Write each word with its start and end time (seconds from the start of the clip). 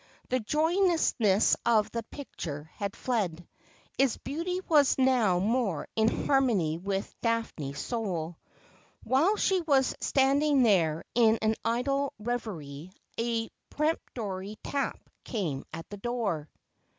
The 0.29 0.39
joyousness 0.39 1.55
of 1.63 1.91
the 1.91 2.01
picture 2.01 2.71
had 2.73 2.95
fled. 2.95 3.47
Its 3.99 4.17
beauty 4.17 4.59
was 4.67 4.97
now 4.97 5.37
more 5.37 5.87
in 5.95 6.25
harmony 6.25 6.79
with 6.79 7.13
Daphne's 7.21 7.77
soul. 7.79 8.37
While 9.03 9.35
she 9.35 9.61
was 9.61 9.93
standing 9.99 10.63
there 10.63 11.03
in 11.13 11.37
an 11.43 11.53
idle 11.63 12.13
reverie, 12.17 12.91
a 13.19 13.49
peremptory 13.69 14.57
tap 14.63 14.97
came 15.23 15.65
at 15.71 15.87
the 15.91 15.97
door. 15.97 16.49